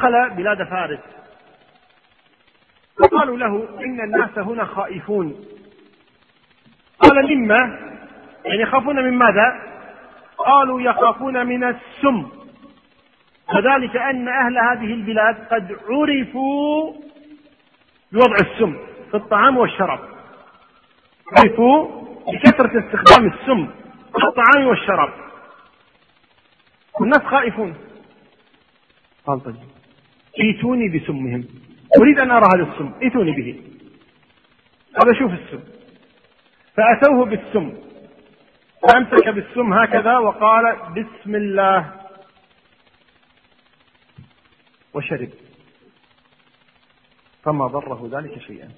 [0.00, 0.98] دخل بلاد فارس.
[2.98, 5.44] فقالوا له إن الناس هنا خائفون.
[6.98, 7.78] قال مما؟
[8.44, 9.62] يعني يخافون من ماذا؟
[10.38, 12.28] قالوا يخافون من السم.
[13.54, 16.92] وذلك أن أهل هذه البلاد قد عرفوا
[18.12, 18.76] بوضع السم
[19.10, 20.00] في الطعام والشراب.
[21.38, 23.66] عرفوا بكثرة استخدام السم
[24.12, 25.12] في الطعام والشراب.
[27.00, 27.74] والناس خائفون.
[29.26, 29.79] قال طيب.
[30.40, 31.44] ائتوني بسمهم.
[32.00, 32.92] أريد أن أرى هذا السم.
[33.02, 33.62] ائتوني به.
[34.96, 35.60] أبى أشوف السم.
[36.76, 37.72] فأتوه بالسم.
[38.82, 41.92] فأمسك بالسم هكذا وقال بسم الله.
[44.94, 45.28] وشرب.
[47.44, 48.68] فما ضره ذلك شيئا.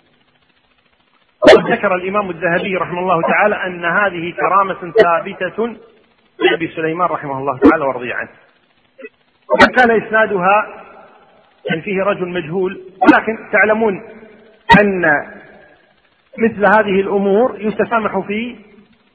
[1.43, 5.77] وقد ذكر الإمام الذهبي رحمه الله تعالى أن هذه كرامة ثابتة
[6.39, 8.31] لأبي سليمان رحمه الله تعالى ورضي عنه.
[9.51, 10.82] وإن كان إسنادها
[11.71, 12.81] يعني فيه رجل مجهول.
[13.03, 14.03] ولكن تعلمون
[14.81, 15.05] أن
[16.39, 18.57] مثل هذه الأمور يتسامح في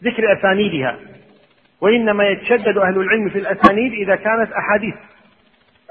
[0.04, 0.98] ذكر أسانيدها
[1.82, 4.96] وإنما يتشدد أهل العلم في الأسانيد إذا كانت أحاديث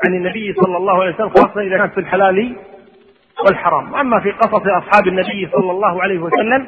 [0.06, 2.56] عن النبي صلى الله عليه وسلم خاصة إذا كانت في الحلال
[3.46, 3.94] والحرام.
[3.94, 6.66] أما في قصص أصحاب النبي صلى الله عليه وسلم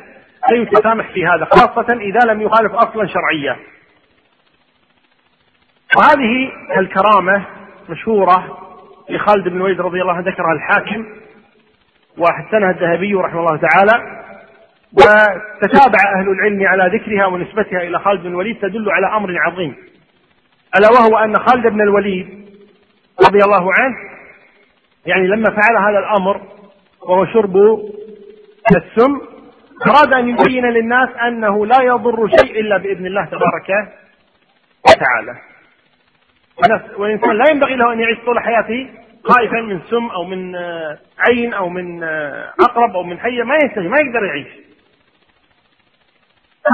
[0.48, 3.56] فيتسامح في هذا خاصة إذا لم يخالف أصلا شرعيا.
[5.96, 7.44] وهذه الكرامة
[7.88, 8.67] مشهورة
[9.10, 11.06] لخالد بن الوليد رضي الله عنه ذكرها الحاكم
[12.18, 14.24] وحسنها الذهبي رحمه الله تعالى
[14.92, 19.76] وتتابع أهل العلم على ذكرها ونسبتها إلى خالد بن الوليد تدل على أمر عظيم
[20.78, 22.48] ألا وهو أن خالد بن الوليد
[23.26, 23.96] رضي الله عنه
[25.06, 26.40] يعني لما فعل هذا الأمر
[27.02, 27.56] وهو شرب
[28.76, 29.20] السم
[29.86, 33.92] أراد أن يبين للناس أنه لا يضر شيء إلا بإذن الله تبارك
[34.88, 35.38] وتعالى.
[36.96, 38.88] والإنسان لا ينبغي له أن يعيش طول حياته
[39.24, 40.56] خائفا من سم أو من
[41.28, 42.04] عين أو من
[42.60, 44.48] عقرب أو من حية ما ينتهي ما يقدر يعيش.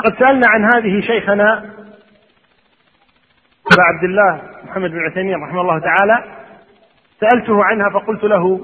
[0.04, 1.58] قد سألنا عن هذه شيخنا
[3.72, 6.24] أبا عبد الله محمد بن عثيمين رحمه الله تعالى
[7.20, 8.60] سألته عنها فقلت له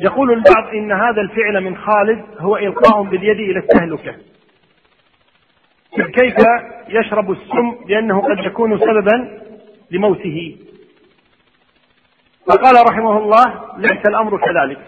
[0.00, 4.14] يقول البعض إن هذا الفعل من خالد هو إلقاء باليد إلى التهلكة.
[5.96, 6.34] كيف
[6.88, 9.42] يشرب السم لأنه قد يكون سببا
[9.92, 10.56] لموته.
[12.46, 13.44] فقال رحمه الله
[13.78, 14.78] ليس الأمر كذلك.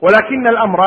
[0.00, 0.80] ولكن الأمر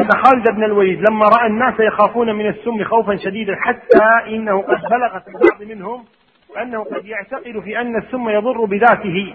[0.00, 4.80] أن خالد بن الوليد لما رأى الناس يخافون من السم خوفا شديدا حتى إنه قد
[4.90, 6.04] بلغ في البعض منهم
[6.62, 9.34] أنه قد يعتقد في أن السم يضر بذاته.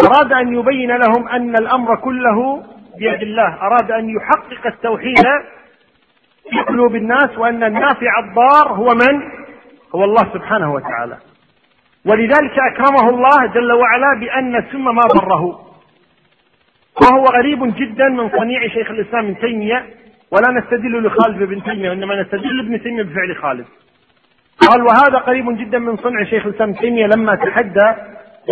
[0.00, 2.62] أراد أن يبين لهم أن الأمر كله
[2.98, 3.54] بيد الله.
[3.62, 5.24] أراد أن يحقق التوحيد
[6.50, 9.35] في قلوب الناس وأن النافع الضار هو من؟
[9.96, 11.16] هو الله سبحانه وتعالى.
[12.06, 15.42] ولذلك أكرمه الله جل وعلا بأن السم ما ضره
[17.02, 19.86] وهو غريب جدا من صنيع شيخ الإسلام ابن تيمية
[20.30, 23.66] ولا نستدل لخالد بن تيمية وإنما نستدل ابن تيمية بفعل خالد.
[24.68, 27.94] قال وهذا قريب جدا من صنع شيخ الإسلام ابن تيمية لما تحدى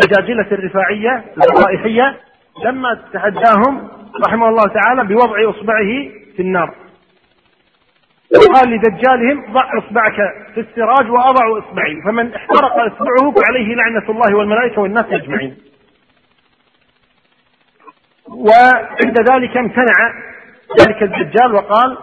[0.02, 2.16] دجاجلة الرفاعية الطائفية
[2.64, 3.88] لما تحداهم
[4.26, 6.74] رحمه الله تعالى بوضع إصبعه في النار.
[8.34, 10.16] وقال لدجالهم ضع اصبعك
[10.54, 15.56] في السراج واضع اصبعي فمن احترق اصبعه فعليه لعنة الله والملائكة والناس أجمعين.
[18.28, 20.24] وعند ذلك امتنع
[20.80, 21.98] ذلك الدجال وقال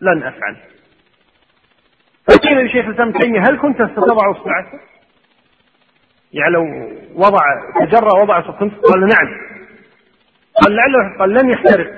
[0.00, 0.56] لن أفعل.
[2.28, 4.66] فقيل لشيخ الإسلام تيمية هل كنت ستضع اصبعك؟
[6.32, 6.62] يعني لو
[7.14, 7.40] وضع
[7.80, 9.46] تجرى وضع كنت قال نعم.
[10.62, 11.90] قال لعله قال لن يحترق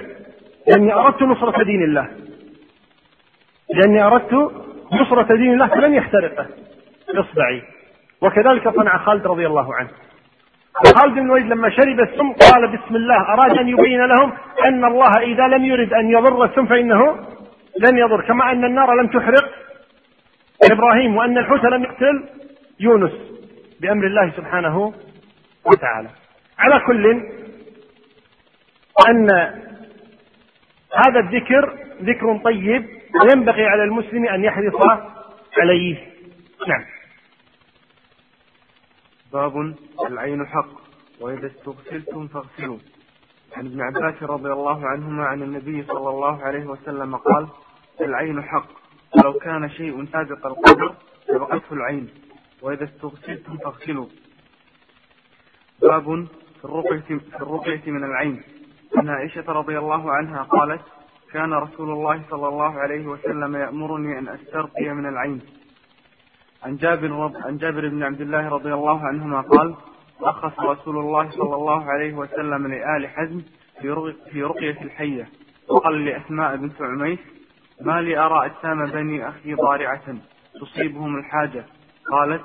[0.67, 2.28] لأني أردت نصرة دين الله.
[3.75, 4.33] لأني أردت
[4.93, 6.47] نصرة دين الله فلن يحترقه
[7.09, 7.63] إصبعي.
[8.21, 9.89] وكذلك صنع خالد رضي الله عنه.
[10.97, 14.33] خالد بن الوليد لما شرب السم قال بسم الله أراد أن يبين لهم
[14.65, 17.17] أن الله إذا لم يرد أن يضر السم فإنه
[17.81, 19.51] لن يضر كما أن النار لم تحرق.
[20.73, 22.25] إبراهيم وأن الحوت لم يقتل
[22.81, 23.13] يونس
[23.81, 24.93] بأمر الله سبحانه
[25.65, 26.09] وتعالى.
[26.59, 27.07] على كل
[29.09, 29.31] أن
[30.95, 34.75] هذا الذكر ذكر طيب وينبغي على المسلم أن يحرص
[35.59, 36.09] عليه.
[36.69, 36.85] نعم.
[39.33, 39.75] باب
[40.07, 40.69] العين حق
[41.21, 42.79] وإذا استغسلتم فاغسلوا.
[43.57, 47.49] عن ابن عباس رضي الله عنهما عن النبي صلى الله عليه وسلم قال
[48.01, 48.69] العين حق
[49.17, 50.95] ولو كان شيء سابق القدر
[51.27, 52.09] سبقته العين
[52.63, 54.07] وإذا استغسلتم فاغسلوا.
[55.83, 56.27] باب
[56.59, 58.43] في الرقية, في الرقية من العين.
[58.97, 60.81] عن عائشة رضي الله عنها قالت
[61.33, 65.41] كان رسول الله صلى الله عليه وسلم يأمرني أن أسترقي من العين.
[66.63, 69.75] عن جابر عن جابر بن عبد الله رضي الله عنهما قال
[70.23, 73.43] رخص رسول الله صلى الله عليه وسلم لآل حزم
[74.31, 75.29] في رقية الحية.
[75.69, 77.19] وقال لأسماء بنت عميس
[77.81, 80.17] ما لي أرى أجسام بني أخي ضارعة
[80.61, 81.65] تصيبهم الحاجة.
[82.13, 82.45] قالت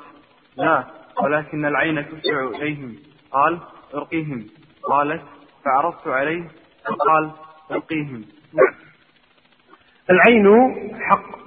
[0.57, 0.83] لا
[1.23, 2.95] ولكن العين تسع إليهم.
[3.31, 3.59] قال
[3.93, 4.47] ارقيهم.
[4.83, 5.23] قالت
[5.65, 6.47] فعرضت عليه.
[6.85, 7.31] فقال
[7.71, 8.25] ارقيهم.
[10.09, 10.47] العين
[11.01, 11.39] حق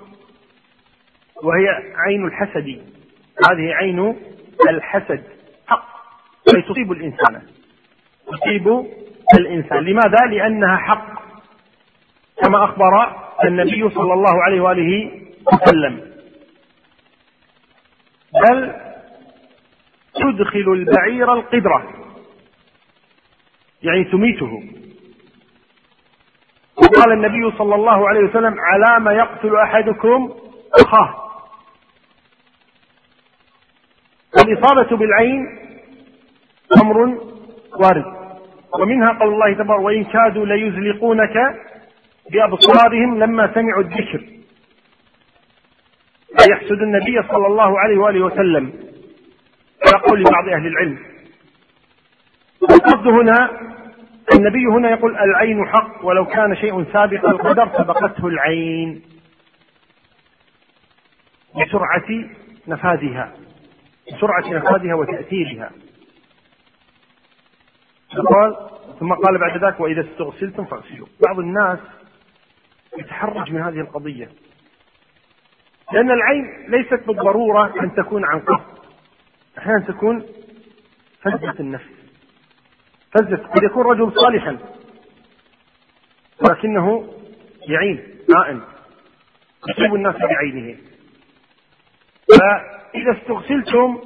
[1.43, 2.83] وهي عين الحسد.
[3.51, 4.17] هذه عين
[4.69, 5.25] الحسد
[5.67, 5.89] حق.
[6.55, 7.43] أي تصيب الإنسان.
[8.27, 8.87] تصيب
[9.39, 9.79] الإنسان.
[9.79, 11.23] لماذا؟ لأنها حق.
[12.45, 15.11] كما أخبر النبي صلى الله عليه وآله
[15.53, 16.17] وسلم.
[18.35, 18.75] بل
[20.15, 21.93] تدخل البعير القدرة.
[23.83, 24.63] يعني تميته
[26.87, 30.35] وقال النبي صلى الله عليه وسلم على ما يقتل أحدكم
[30.81, 31.23] أخاه.
[34.45, 35.47] الإصابة بالعين
[36.83, 36.97] أمر
[37.81, 38.05] وارد.
[38.81, 41.37] ومنها قول الله تبارك وإن كادوا ليزلقونك
[42.33, 44.25] بأبصارهم لما سمعوا الذكر.
[46.51, 48.73] يحسد النبي صلى الله عليه وآله وسلم
[49.87, 50.99] على قول بعض أهل العلم.
[52.63, 53.51] القصد هنا
[54.35, 59.03] النبي هنا يقول العين حق ولو كان شيء سابق القدر سبقته العين.
[61.55, 62.25] بسرعة
[62.69, 63.33] نفاذها
[64.13, 65.71] بسرعة نفاذها وتأثيرها.
[68.17, 68.57] قال
[69.01, 71.07] ثم قال بعد ذلك وإذا استغسلتم فاغسلوا.
[71.27, 71.79] بعض الناس
[72.99, 74.29] يتحرج من هذه القضية.
[75.93, 78.79] لأن العين ليست بالضرورة أن تكون عن قصد.
[79.59, 80.27] أحيانا تكون
[81.23, 81.96] فزة النفس.
[83.13, 84.59] فزة قد يكون رجل صالحا.
[86.41, 87.13] ولكنه
[87.69, 88.05] يعين
[88.35, 88.63] نائم
[89.69, 90.79] يصيب الناس بعينه.
[92.29, 93.99] فإذا استغسلتم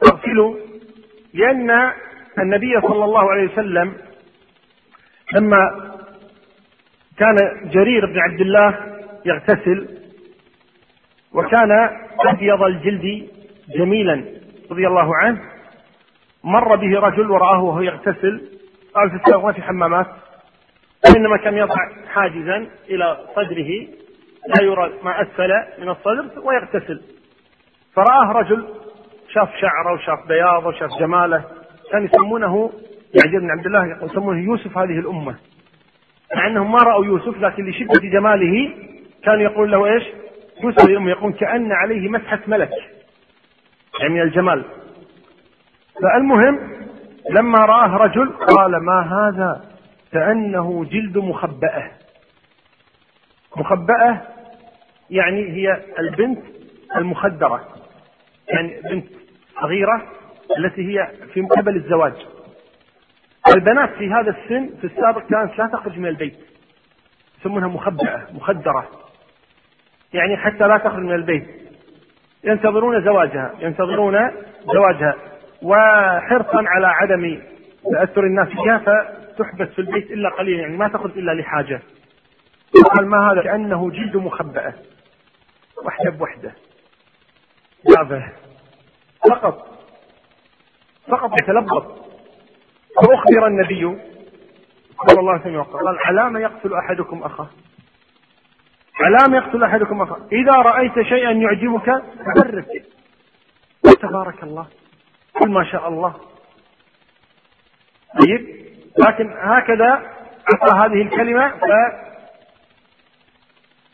[0.00, 0.56] فاغسلوا
[1.34, 1.92] لأن
[2.38, 3.94] النبي صلى الله عليه وسلم
[5.34, 5.90] لما
[7.18, 7.36] كان
[7.70, 8.78] جرير بن عبد الله
[9.26, 9.88] يغتسل
[11.32, 11.70] وكان
[12.20, 13.28] أبيض الجلد
[13.76, 14.24] جميلا
[14.70, 15.40] رضي الله عنه
[16.48, 18.48] مر به رجل ورآه وهو يغتسل.
[18.94, 20.06] قال في السابق ما في حمامات
[21.06, 21.76] وإنما كان يضع
[22.08, 23.70] حاجزا إلى صدره
[24.48, 27.00] لا يرى ما أسفل من الصدر ويغتسل.
[27.94, 28.66] فرآه رجل
[29.34, 31.44] شاف شعره وشاف بياضه وشاف جماله.
[31.92, 32.72] كان يسمونه
[33.14, 35.36] يعني بن عبد الله يسمونه يوسف هذه الأمة.
[36.36, 38.74] مع أنهم ما رأوا يوسف لكن لشدة جماله
[39.24, 40.04] كان يقول له إيش؟
[40.64, 42.70] يوسف الأمة يقول كأن عليه مسحة ملك.
[44.00, 44.64] يعني من الجمال.
[46.02, 46.78] فالمهم
[47.30, 49.64] لما رآه رجل قال ما هذا؟
[50.12, 51.90] كأنه جلد مخبأة.
[53.56, 54.20] مخبأة
[55.10, 56.38] يعني هي البنت
[56.96, 57.68] المخدرة
[58.48, 59.06] يعني بنت
[59.60, 60.02] صغيرة
[60.58, 62.26] التي هي في قبل الزواج.
[63.54, 66.38] البنات في هذا السن في السابق كانت لا تخرج من البيت
[67.40, 68.88] يسمونها مخبأة مخدرة.
[70.12, 71.46] يعني حتى لا تخرج من البيت.
[72.44, 74.30] ينتظرون زواجها ينتظرون
[74.74, 75.14] زواجها.
[75.62, 77.42] وحرصا على عدم
[77.92, 81.82] تأثر الناس بها فتحبس في البيت إلا قليلا يعني ما تخرج إلا لحاجة.
[82.96, 84.74] قال ما هذا؟ كأنه جلد مخبأة.
[85.84, 86.52] وحدة بوحدة.
[87.96, 88.32] جابه.
[89.30, 89.68] فقط.
[91.08, 91.98] فقط يتلبط.
[92.96, 93.98] فأخبر النبي
[95.08, 97.48] صلى الله عليه وسلم قال على ما يقتل أحدكم أخاه.
[99.00, 100.20] على ما يقتل أحدكم أخاه.
[100.32, 102.02] إذا رأيت شيئا يعجبك
[102.36, 102.66] فبرك.
[104.02, 104.66] تبارك الله.
[105.34, 106.14] قل ما شاء الله.
[108.20, 108.58] طيب
[109.06, 110.18] لكن هكذا
[110.54, 111.58] أعطى هذه الكلمة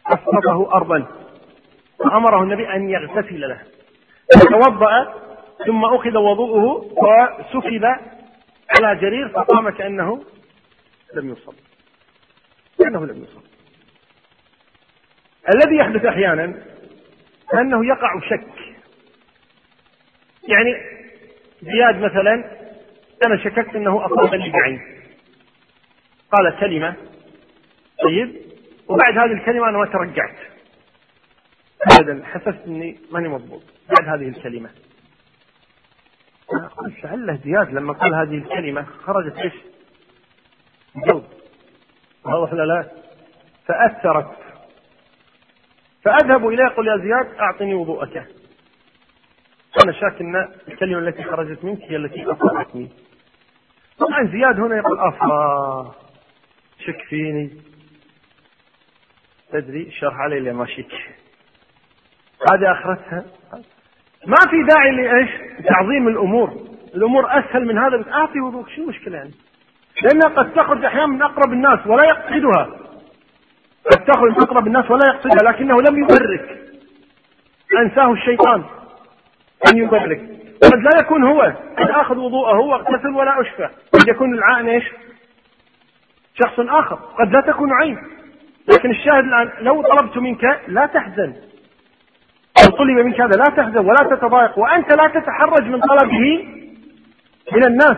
[0.07, 1.07] فأسقطه أرضا.
[1.99, 3.62] فأمره النبي أن يغتسل له.
[4.35, 5.14] فتوضأ
[5.67, 7.85] ثم أخذ وضوءه وسكب
[8.71, 10.25] على جرير فقام كأنه
[11.14, 11.55] لم يصب.
[12.79, 13.43] كأنه لم يصب.
[15.55, 16.62] الذي يحدث أحيانا
[17.55, 18.76] أنه يقع شك.
[20.49, 20.93] يعني
[21.64, 22.35] زياد مثلا
[23.26, 24.80] أنا شككت أنه أصابني بعين
[26.33, 26.97] قال كلمة.
[28.04, 28.37] طيب.
[28.88, 30.37] وبعد هذه الكلمة أنا ما ترجعت.
[31.92, 33.62] أبدا حسست أني ماني مضبوط.
[33.88, 34.71] بعد هذه الكلمة.
[36.76, 39.52] قلت لعله زياد لما قال هذه الكلمة خرجت إيش؟
[41.06, 41.25] جلد
[42.25, 42.90] واضح ولا لا؟
[43.66, 44.37] فأثرت.
[46.04, 48.26] فأذهب إليه أقول يا زياد أعطني وضوءك.
[49.83, 52.88] أنا شاك أن الكلمة التي خرجت منك هي التي أصابتني
[53.99, 55.95] طبعا زياد هنا يقول أفا
[56.87, 57.50] شك فيني.
[59.52, 60.93] تدري شرح علي اللي ما شك.
[62.52, 63.25] هذه آخرتها.
[64.26, 65.31] ما في داعي لإيش؟
[65.69, 66.50] تعظيم الأمور.
[66.95, 69.31] الأمور أسهل من هذا أعطي وضوء شو المشكلة يعني؟
[70.02, 72.64] لأنها قد تخرج أحيانا من أقرب الناس ولا يقصدها.
[73.93, 76.59] قد تخرج من أقرب الناس ولا يقصدها لكنه لم يبرك.
[77.83, 78.64] أنساه الشيطان.
[79.73, 80.21] أن يبرك
[80.62, 81.40] قد لا يكون هو
[81.78, 84.85] قد آخذ وضوءه واغتسل ولا اشفى قد يكون العائن إيش؟
[86.35, 86.94] شخص آخر.
[86.94, 87.99] قد لا تكون عين.
[88.75, 91.35] لكن الشاهد الآن لو طلبت منك لا تحزن.
[92.64, 96.49] لو طلب منك هذا لا تحزن ولا تتضايق وأنت لا تتحرج من طلبه
[97.52, 97.97] من الناس.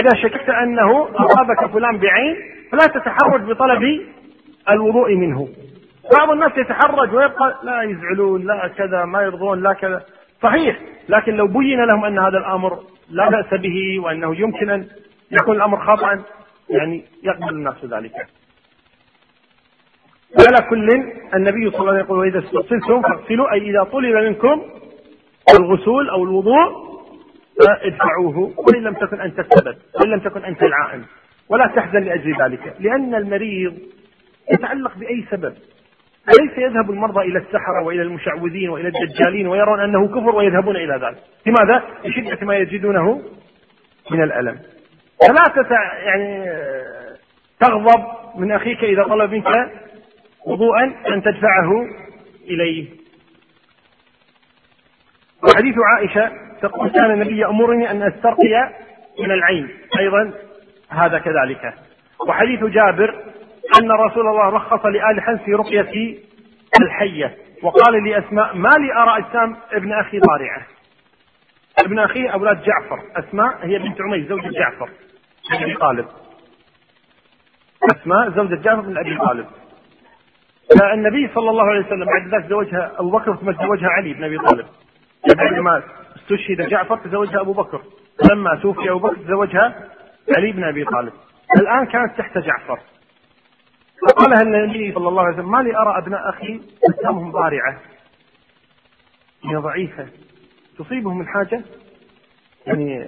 [0.00, 2.36] إذا شككت أنه أصابك فلان بعين
[2.72, 4.00] فلا تتحرج بطلب
[4.70, 5.48] الوضوء منه.
[6.18, 10.02] بعض الناس يتحرج ويبقى لا يزعلون لا كذا ما يرضون لا كذا.
[10.42, 10.80] صحيح.
[11.08, 12.78] لكن لو بين لهم أن هذا الأمر
[13.10, 14.86] لا بأس به وأنه يمكن أن
[15.30, 16.22] يكون الأمر خطا
[16.70, 18.12] يعني يقبل الناس ذلك.
[20.38, 20.88] على كل
[21.34, 24.62] النبي صلى الله عليه وسلم يقول وإذا استغسلتم فاغسلوا أي إذا طلب منكم
[25.58, 26.92] الغسول أو الوضوء
[27.60, 31.04] فادفعوه وإن لم تكن انت السبب وإن لم تكن أنت العائن.
[31.48, 33.78] ولا تحزن لأجل ذلك لأن المريض
[34.52, 35.54] يتعلق بأي سبب.
[36.28, 41.16] أليس يذهب المرضى إلى السحرة وإلى المشعوذين وإلى الدجالين ويرون أنه كفر ويذهبون إلى ذلك؟
[41.46, 43.22] لماذا؟ لشدة ما يجدونه
[44.10, 44.58] من الألم.
[45.28, 45.94] فلا تتع...
[45.94, 46.44] يعني
[47.60, 48.04] تغضب
[48.36, 49.70] من أخيك إذا طلب منك
[50.46, 51.86] وضوءا أن تدفعه
[52.44, 52.88] إليه.
[55.42, 56.30] وحديث عائشة
[56.62, 58.70] تقول كان النبي يأمرني أن أسترقي
[59.20, 59.68] من العين.
[59.98, 60.32] أيضا
[60.88, 61.74] هذا كذلك.
[62.28, 63.31] وحديث جابر
[63.80, 66.18] أن رسول الله رخص لآل حنس في رقية
[66.82, 70.66] الحية وقال لأسماء ما لي أرى أجسام ابن أخي ضارعة.
[71.84, 74.90] ابن أخي أولاد جعفر أسماء هي بنت عميس زوجة جعفر
[75.50, 76.06] بن أبي طالب.
[77.96, 79.46] أسماء زوجة جعفر بن أبي طالب.
[80.80, 84.38] فالنبي صلى الله عليه وسلم بعد ذلك زوجها أبو بكر ثم تزوجها علي بن أبي
[84.38, 84.66] طالب.
[85.36, 85.82] بعد ما
[86.16, 87.82] استشهد جعفر تزوجها أبو بكر.
[88.30, 89.88] لما توفي أبو بكر تزوجها
[90.36, 91.12] علي بن أبي طالب.
[91.56, 92.78] الآن كانت تحت جعفر.
[94.08, 97.80] فقالها النبي صلى الله عليه وسلم ما لي أرى أبناء أخي أجسامهم ضارعة.
[99.44, 100.06] هي ضعيفة.
[100.78, 101.62] تصيبهم الحاجة
[102.66, 102.98] يعني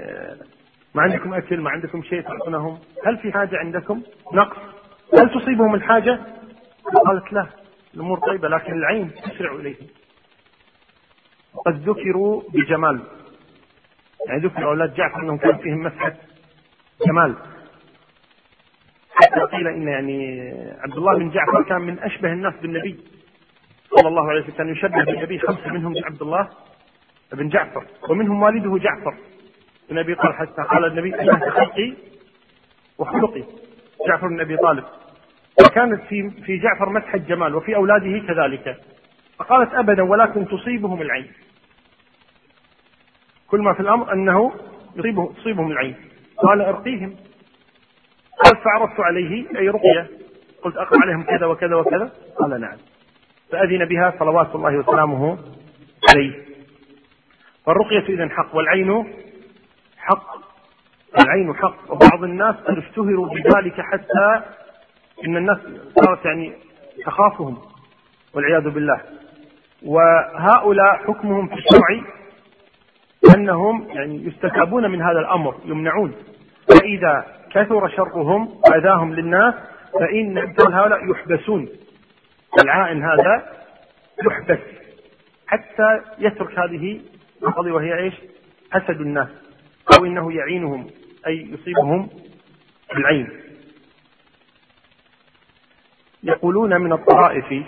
[0.94, 4.58] ما عندكم أكل ما عندكم شيء تعطونهم هل في حاجة عندكم؟ نقص.
[5.18, 6.20] هل تصيبهم الحاجة
[7.06, 7.46] قالت لا
[7.94, 9.86] الأمور طيبة لكن العين تسرع إليهم.
[11.66, 13.00] قد ذكروا بجمال.
[14.28, 16.14] يعني ذكر أولاد جعفر أنهم كان فيهم مسحة
[17.06, 17.34] جمال.
[19.14, 22.98] حتى قيل إن يعني عبد الله بن جعفر كان من أشبه الناس بالنبي.
[23.90, 25.38] صلى الله عليه وسلم كان يشبه بالنبي.
[25.38, 26.48] خمسه منهم عبد الله
[27.32, 27.84] بن جعفر.
[28.10, 29.14] ومنهم والده جعفر.
[29.90, 31.94] بن أبي طالب حتى قال النبي أنت خلقي
[32.98, 33.44] وخلقي.
[34.08, 34.84] جعفر بن أبي طالب.
[35.66, 38.76] وكانت في في جعفر مسحه جمال وفي أولاده كذلك.
[39.38, 41.32] فقالت أبدا ولكن تصيبهم العين.
[43.48, 44.52] كل ما في الأمر أنه
[44.96, 45.94] يصيبهم تصيبهم العين.
[46.36, 47.16] قال أرقيهم.
[48.42, 50.08] قال فعرضت عليه أي رقية؟
[50.62, 52.76] قلت أقرأ عليهم كذا وكذا وكذا؟ قال نعم.
[53.52, 55.38] فأذن بها صلوات الله وسلامه
[56.14, 56.44] عليه.
[57.66, 59.04] فالرقية إذا حق والعين
[59.96, 60.34] حق.
[61.24, 61.92] العين حق.
[61.92, 64.42] وبعض الناس قد اشتهروا بذلك حتى
[65.26, 65.58] إن الناس
[65.94, 66.52] صارت يعني
[67.06, 67.58] تخافهم
[68.34, 69.00] والعياذ بالله.
[69.82, 72.00] وهؤلاء حكمهم في الشرع
[73.36, 76.14] أنهم يعني يستتابون من هذا الأمر يمنعون.
[76.68, 79.54] فإذا كثر شرهم وأذاهم للناس
[80.00, 81.68] فإن مثل هؤلاء يحبسون.
[82.62, 83.52] العائن هذا
[84.26, 84.58] يحبس.
[85.46, 87.00] حتى يترك هذه
[87.42, 88.14] القضية وهي إيش؟
[88.72, 89.28] حسد الناس.
[89.98, 90.86] أو إنه يعينهم
[91.26, 92.08] أي يصيبهم
[92.94, 93.28] بالعين.
[96.22, 97.64] يقولون من الطرائف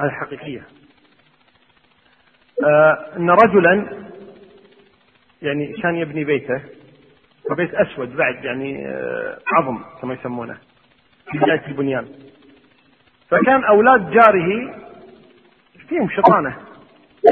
[0.00, 0.66] الحقيقية.
[2.64, 4.02] آه أن رجلا
[5.42, 6.62] يعني كان يبني بيته
[7.52, 10.58] وبيت أسود بعد يعني آه، عظم كما يسمونه
[11.32, 12.08] في بداية البنيان.
[13.30, 14.74] فكان أولاد جاره
[15.88, 16.56] فيهم شطانه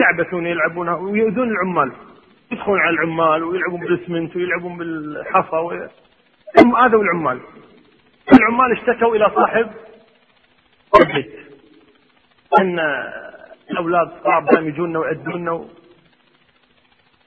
[0.01, 1.93] يعبثون يلعبون ويؤذون العمال.
[2.53, 5.89] يدخلون على العمال ويلعبون بالاسمنت ويلعبون بالحصى.
[6.57, 7.41] ثم آذوا العمال.
[8.33, 9.71] العمال اشتكوا إلى صاحب
[11.01, 11.33] البيت.
[12.61, 12.79] إن
[13.71, 15.65] الأولاد صعب دائما يجونا ويعدونا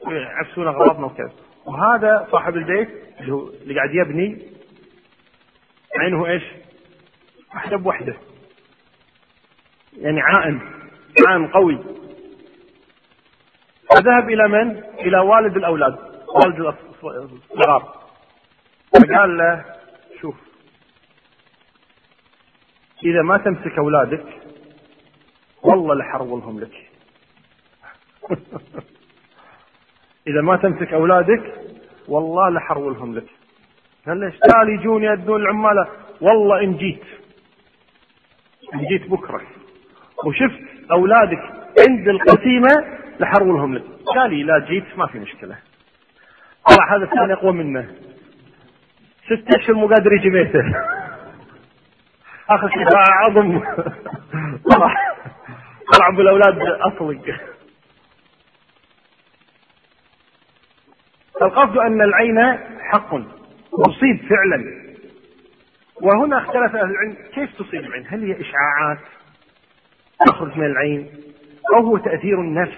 [0.07, 1.31] ويعفسون أغراضنا وكذا.
[1.65, 2.89] وهذا صاحب البيت
[3.19, 4.53] اللي هو اللي قاعد يبني
[5.99, 6.43] عينه إيش؟
[7.53, 8.15] واحدة بوحدة
[9.97, 10.59] يعني عائن
[11.27, 11.79] عائن قوي
[13.89, 15.95] فذهب إلى من؟ إلى والد الأولاد
[16.27, 18.03] والد الصغار
[18.93, 19.65] فقال له
[20.21, 20.35] شوف
[23.03, 24.25] إذا ما تمسك أولادك
[25.63, 26.89] والله لحرولهم لك
[30.27, 31.53] إذا ما تمسك أولادك
[32.07, 33.25] والله لحرولهم لك.
[34.07, 35.87] قال ليش تعال يجون يدون العمالة
[36.21, 37.03] والله إن جيت
[38.73, 39.41] إن جيت بكرة.
[40.25, 40.59] وشفت
[40.91, 41.41] أولادك
[41.87, 42.69] عند القسيمة
[43.19, 43.83] لحرولهم لك.
[44.05, 45.57] قال لي لا جيت ما في مشكلة.
[46.69, 47.87] طلع هذا الثاني أقوى منه.
[49.25, 50.59] ست أشهر مو قادر يجي بيته.
[52.49, 53.59] آخر شيء عظم
[54.71, 54.95] طلع
[55.93, 57.21] طلع بالأولاد أصلق
[61.43, 63.09] القصد أن العين حق.
[63.85, 64.83] تصيب فعلا.
[66.01, 67.15] وهنا اختلف أهل العلم.
[67.33, 68.97] كيف تصيب العين؟ هل هي إشعاعات؟
[70.27, 71.09] تخرج من العين؟
[71.75, 72.77] أو هو تأثير النفس؟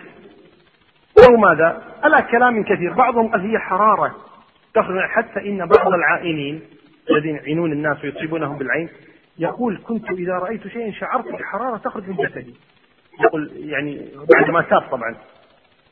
[1.29, 2.93] أو ماذا؟ على كلام كثير.
[2.93, 4.15] بعضهم قال هي حرارة
[4.73, 4.99] تخرج.
[5.09, 6.61] حتى إن بعض العائنين
[7.11, 8.89] الذين يعينون الناس ويصيبونهم بالعين
[9.39, 12.55] يقول كنت إذا رأيت شيئا شعرت بحرارة تخرج من جسدي.
[13.23, 15.15] يقول يعني بعد ما تاب طبعا.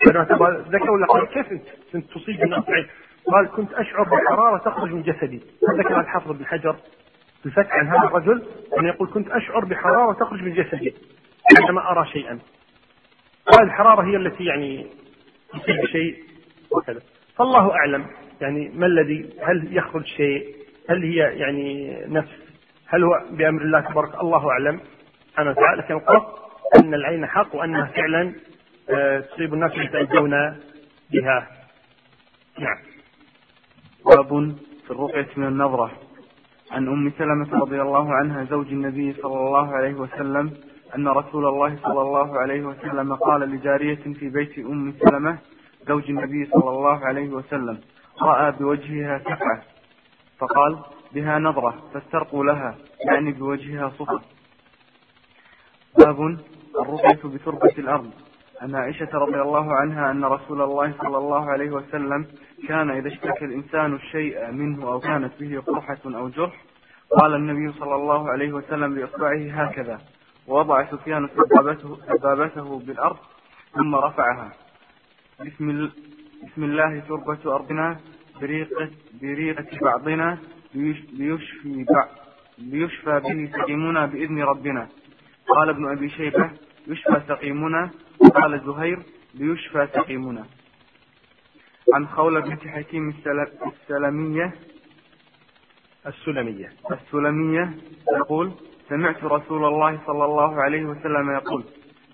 [0.06, 1.52] تاب ذكر ولا قال كيف
[1.96, 2.64] انت تصيب الناس
[3.28, 5.42] قال كنت أشعر بحرارة تخرج من جسدي.
[5.78, 6.76] ذكر الحافظ بن حجر
[7.40, 8.44] في الفتح عن هذا الرجل
[8.80, 10.94] أن يقول كنت أشعر بحرارة تخرج من جسدي
[11.62, 12.40] عندما أرى شيئا.
[13.54, 14.88] هذه الحرارة هي التي يعني
[15.54, 16.24] تصيب شيء
[16.72, 17.00] وكذا.
[17.38, 18.06] فالله أعلم
[18.42, 20.56] يعني ما الذي هل يخرج شيء؟
[20.90, 22.32] هل هي يعني نفس؟
[22.88, 24.80] هل هو بأمر الله تبارك الله أعلم.
[25.30, 26.44] سبحانه وتعالى لكن القصد
[26.80, 28.34] أن العين حق وأنها فعلا
[28.88, 30.32] تصيب الناس يتأذون
[31.12, 31.48] بها.
[32.60, 32.78] نعم.
[34.06, 35.92] باب في الرقية من النظرة.
[36.72, 40.54] عن أم سلمة رضي الله عنها زوج النبي صلى الله عليه وسلم
[40.96, 45.38] أن رسول الله صلى الله عليه وسلم قال لجارية في بيت أم سلمة
[45.88, 47.80] زوج النبي صلى الله عليه وسلم
[48.22, 49.62] رأى بوجهها سفعة
[50.40, 50.80] فقال
[51.14, 52.76] بها نظرة فاسترقوا لها
[53.10, 54.22] يعني بوجهها صفة
[55.98, 56.38] باب
[56.82, 58.12] الرقية بتربة الأرض.
[58.64, 62.26] عن عائشة رضي الله عنها أن رسول الله صلى الله عليه وسلم
[62.68, 66.64] كان إذا اشتكى الإنسان الشيء منه أو كانت به قرحة أو جرح
[67.20, 70.02] قال النبي صلى الله عليه وسلم بإصبعه هكذا
[70.48, 73.18] ووضع سفيان سبابته, سبابته بالأرض
[73.74, 74.52] ثم رفعها.
[75.46, 75.90] بسم,
[76.44, 77.98] بسم الله تربة أرضنا
[78.42, 78.90] بريقة,
[79.22, 80.38] بريقة بعضنا
[80.76, 81.86] ليشفي,
[82.58, 84.88] ليشفى به سقيمنا بإذن ربنا.
[85.48, 86.50] قال ابن أبي شيبة
[86.88, 87.90] يشفى سقيمنا
[88.30, 89.00] قال زهير
[89.34, 90.46] ليشفى سقيمنا
[91.94, 93.10] عن خولة بنت حكيم
[93.66, 94.54] السلمية
[96.08, 96.70] السلمية.
[96.92, 97.74] السلمية
[98.16, 98.52] يقول
[98.90, 101.64] سمعت رسول الله صلى الله عليه وسلم يقول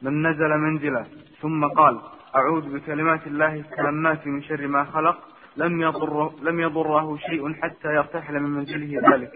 [0.02, 1.06] من نزل منزلا
[1.42, 2.02] ثم قال
[2.36, 5.18] أعوذ بكلمات الله التامات من شر ما خلق
[5.58, 9.32] لم يضره, لم يضره شيء حتى يرتحل من منزله ذلك.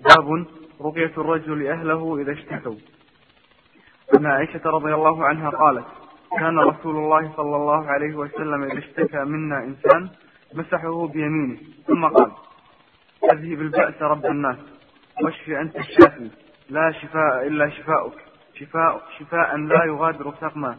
[0.00, 0.46] باب
[0.80, 2.76] رقية الرجل أهله إذا اشتكوا.
[4.18, 5.84] أن عائشة رضي الله عنها قالت
[6.38, 10.10] كان رسول الله صلى الله عليه وسلم إذا اشتكى منا إنسان
[10.54, 12.32] مسحه بيمينه ثم قال
[13.32, 14.58] أذهب البأس رب الناس
[15.22, 16.30] واشف أنت الشافي
[16.70, 18.24] لا شفاء إلا شفاؤك
[18.54, 20.76] شفاء, شفاء لا يغادر سقما.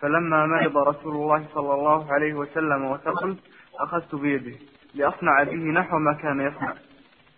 [0.00, 3.36] فلما مرض رسول الله صلى الله عليه وسلم وثقل
[3.80, 4.56] أخذت بيده
[4.94, 6.74] لأصنع به نحو ما كان يصنع.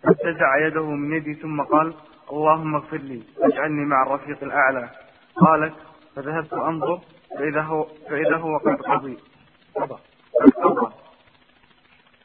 [0.03, 1.93] فانتزع يده من يدي ثم قال
[2.31, 4.89] اللهم اغفر لي واجعلني مع الرفيق الأعلى.
[5.39, 5.73] قالت
[6.15, 7.01] فذهبت أنظر
[7.37, 9.17] فإذا هو, فإذا هو قد قضي.
[9.75, 9.99] قضى.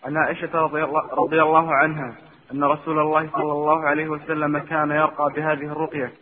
[0.04, 2.16] عن عائشة رضي الله, رضي الله عنها
[2.52, 6.12] أن رسول الله صلى الله عليه وسلم كان يرقى بهذه الرقية.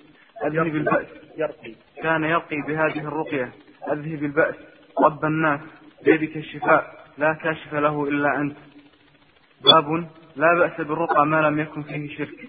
[0.45, 1.07] أذهب البأس.
[1.37, 1.75] يرقي.
[2.03, 3.53] كان يرقي بهذه الرقية.
[3.93, 4.55] أذهب البأس.
[5.05, 5.61] رب الناس
[6.05, 7.05] بيدك الشفاء.
[7.19, 8.57] لا كاشف له إلا أنت.
[9.65, 10.09] باب.
[10.37, 12.49] لا بأس بالرقى ما لم يكن فيه شرك.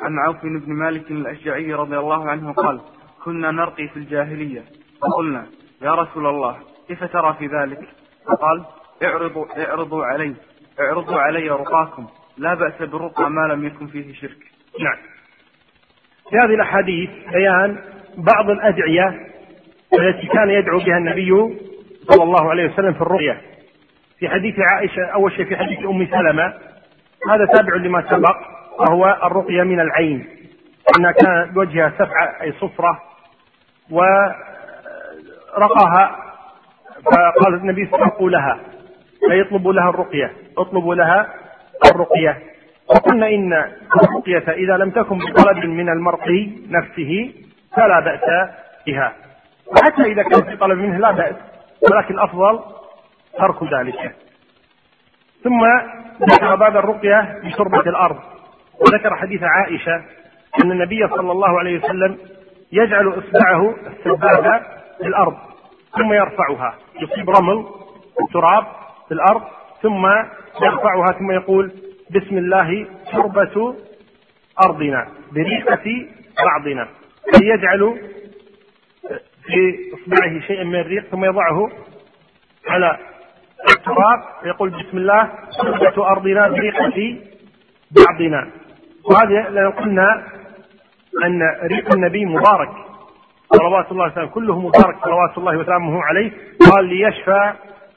[0.00, 2.80] عن عوف بن مالك الأشجعي رضي الله عنه قال
[3.26, 4.64] كنا نرقي في الجاهلية.
[5.02, 5.46] فقلنا
[5.82, 6.56] يا رسول الله
[6.88, 7.78] كيف ترى في ذلك؟
[8.26, 8.64] فقال
[9.04, 10.34] اعرضوا, اعرضوا علي
[10.80, 12.06] اعرضوا علي رقاكم.
[12.38, 14.38] لا بأس بالرقى ما لم يكن فيه شرك.
[14.80, 14.96] نعم.
[16.30, 17.78] في هذه الأحاديث بيان
[18.16, 19.26] بعض الأدعية
[20.00, 21.58] التي كان يدعو بها النبي
[22.10, 23.40] صلى الله عليه وسلم في الرقية.
[24.18, 26.54] في حديث عائشة أول شيء في حديث أم سلمة
[27.30, 28.36] هذا تابع لما سبق
[28.78, 30.26] وهو الرقية من العين.
[30.98, 33.15] أنها كان بوجهها سفعة أي صفرة
[35.54, 36.16] ورقاها
[37.04, 38.58] فقال النبي استرقوا لها
[39.28, 41.34] فيطلبوا لها الرقية اطلبوا لها
[41.92, 42.42] الرقية.
[42.88, 43.52] وقلنا إن
[44.02, 47.34] الرقية إذا لم تكن بطلب من المرقي نفسه
[47.76, 48.50] فلا بأس
[48.86, 49.12] بها.
[49.66, 51.34] وحتى إذا كان في طلب منه لا بأس
[51.92, 52.60] ولكن الأفضل
[53.38, 54.14] ترك ذلك.
[55.44, 55.60] ثم
[56.22, 58.18] ذكر باب الرقية بشربة الأرض
[58.80, 59.94] وذكر حديث عائشة
[60.64, 62.18] أن النبي صلى الله عليه وسلم
[62.72, 64.58] يجعل إصبعه السبابة
[64.98, 65.36] في الأرض
[65.98, 66.74] ثم يرفعها.
[67.00, 67.66] يصيب رمل
[68.32, 68.66] تراب
[69.08, 69.42] في الأرض
[69.82, 70.06] ثم
[70.62, 71.72] يرفعها ثم يقول
[72.10, 73.74] بسم الله تربة
[74.64, 76.06] أرضنا بريقة
[76.44, 76.88] بعضنا.
[77.42, 78.00] يجعل
[79.44, 81.70] في إصبعه شيئا من الريق ثم يضعه
[82.68, 82.98] على
[83.70, 85.30] التراب يقول بسم الله
[85.62, 87.18] تربة أرضنا بريقة
[87.90, 88.50] بعضنا.
[89.04, 90.26] وهذا لو قلنا
[91.24, 92.70] أن ريق النبي مبارك.
[93.52, 94.30] صلوات الله وسلامه.
[94.30, 94.96] كله مبارك.
[95.04, 96.32] صلوات الله وسلامه عليه.
[96.72, 97.52] قال ليشفى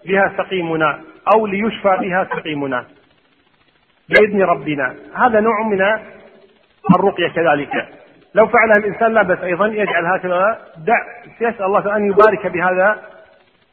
[0.06, 1.00] بها سقيمنا
[1.34, 2.86] أو ليشفى بها سقيمنا.
[4.10, 4.96] بإذن ربنا.
[5.16, 5.82] هذا نوع من
[6.96, 7.88] الرقية كذلك.
[8.36, 9.68] لو فعلها الإنسان لا بأس أيضا.
[9.68, 10.98] يجعل هكذا دع
[11.42, 13.00] يسأل الله أن يبارك بهذا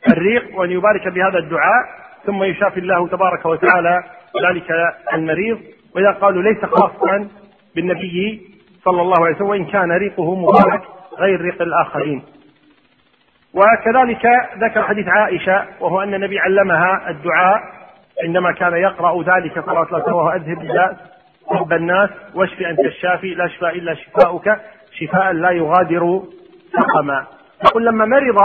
[0.09, 1.85] الريق وأن يبارك بهذا الدعاء.
[2.27, 4.05] ثم يشافي الله تبارك وتعالى
[4.49, 4.71] ذلك
[5.15, 5.59] المريض.
[5.95, 7.29] وإذا قالوا ليس خاصا
[7.77, 8.56] بالنبي
[8.87, 10.83] صلى الله عليه وسلم وإن كان ريقه مبارك
[11.18, 12.22] غير ريق الآخرين
[13.55, 14.27] وكذلك
[14.59, 17.61] ذكر حديث عائشة وهو أن النبي علمها الدعاء
[18.25, 20.96] عندما كان يقرأ ذلك صلى الله عليه وسلم أذهب الباس
[21.51, 24.61] رب الناس واشف أنت الشافي لا شفاء إلا شفاؤك
[24.92, 26.22] شفاء لا يغادر
[26.72, 27.27] سقما
[27.64, 28.38] يقول لما مرض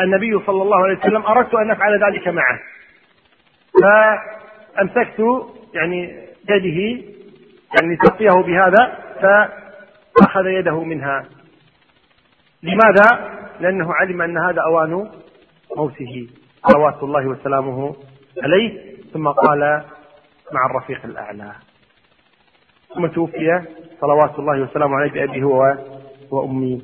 [0.00, 2.58] النبي صلى الله عليه وسلم أردت أن أفعل ذلك معه
[3.82, 7.04] فأمسكت يعني يده
[7.80, 11.24] يعني تغطيه بهذا فأخذ يده منها.
[12.62, 15.10] لماذا؟ لأنه علم أن هذا أوان
[15.76, 16.28] موته.
[16.72, 17.96] صلوات الله وسلامه
[18.42, 18.96] عليه.
[19.12, 19.82] ثم قال
[20.52, 21.52] مع الرفيق الأعلى.
[22.94, 23.62] ثم توفي
[24.00, 25.76] صلوات الله وسلامه عليه بأبيه هو
[26.30, 26.82] وأمي.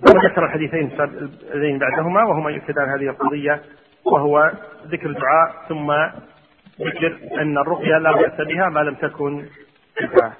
[0.00, 3.60] ثم ذكر الحديثين اللذين بعدهما وهما يؤكدان هذه القضية
[4.04, 4.52] وهو
[4.86, 5.92] ذكر الدعاء ثم
[6.86, 9.46] ذكر أن الرقية لا بأس بها ما لم تكن
[10.00, 10.32] شفاء